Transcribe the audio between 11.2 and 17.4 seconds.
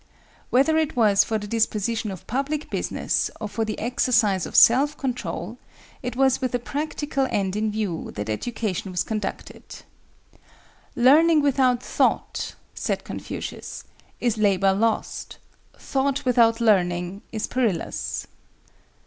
without thought," said Confucius, "is labor lost: thought without learning